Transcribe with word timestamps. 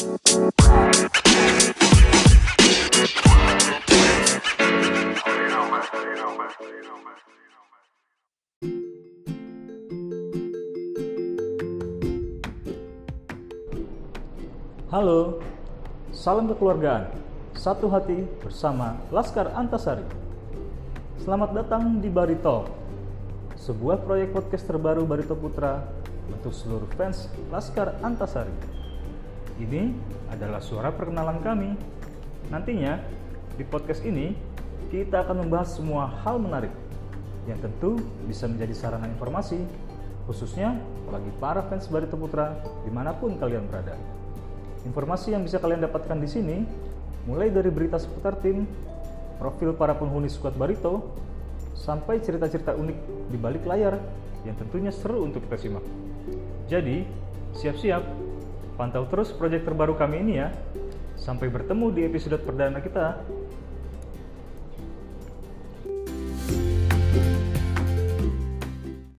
Halo, 0.00 0.16
salam 16.16 16.48
kekeluargaan, 16.48 17.12
satu 17.52 17.92
hati 17.92 18.24
bersama 18.40 18.96
Laskar 19.12 19.52
Antasari. 19.52 20.08
Selamat 21.20 21.52
datang 21.52 22.00
di 22.00 22.08
Barito, 22.08 22.64
sebuah 23.52 24.00
proyek 24.08 24.32
podcast 24.32 24.64
terbaru 24.64 25.04
Barito 25.04 25.36
Putra 25.36 25.84
untuk 26.32 26.56
seluruh 26.56 26.88
fans 26.96 27.28
Laskar 27.52 28.00
Antasari. 28.00 28.79
Ini 29.60 29.92
adalah 30.32 30.64
suara 30.64 30.88
perkenalan 30.88 31.44
kami. 31.44 31.76
Nantinya, 32.48 32.96
di 33.60 33.64
podcast 33.68 34.00
ini, 34.08 34.32
kita 34.88 35.20
akan 35.20 35.44
membahas 35.44 35.76
semua 35.76 36.08
hal 36.24 36.40
menarik 36.40 36.72
yang 37.44 37.60
tentu 37.60 38.00
bisa 38.24 38.48
menjadi 38.48 38.72
sarana 38.72 39.04
informasi, 39.04 39.60
khususnya 40.24 40.80
bagi 41.12 41.28
para 41.36 41.60
fans 41.68 41.92
Barito 41.92 42.16
Putra 42.16 42.56
di 42.88 42.90
mana 42.90 43.12
pun 43.12 43.36
kalian 43.36 43.68
berada. 43.68 44.00
Informasi 44.88 45.36
yang 45.36 45.44
bisa 45.44 45.60
kalian 45.60 45.84
dapatkan 45.84 46.16
di 46.16 46.28
sini 46.30 46.56
mulai 47.28 47.52
dari 47.52 47.68
berita 47.68 48.00
seputar 48.00 48.40
tim, 48.40 48.64
profil 49.36 49.76
para 49.76 49.92
penghuni 49.92 50.32
skuad 50.32 50.56
Barito, 50.56 51.12
sampai 51.76 52.24
cerita-cerita 52.24 52.72
unik 52.80 53.28
di 53.28 53.36
balik 53.36 53.68
layar 53.68 54.00
yang 54.48 54.56
tentunya 54.56 54.88
seru 54.88 55.20
untuk 55.20 55.44
kita 55.44 55.60
simak. 55.60 55.84
Jadi, 56.64 57.04
siap-siap, 57.52 58.29
pantau 58.80 59.04
terus 59.12 59.28
proyek 59.36 59.68
terbaru 59.68 59.92
kami 59.92 60.24
ini 60.24 60.40
ya. 60.40 60.48
Sampai 61.20 61.52
bertemu 61.52 61.92
di 61.92 62.00
episode 62.08 62.40
perdana 62.40 62.80
kita. 62.80 63.20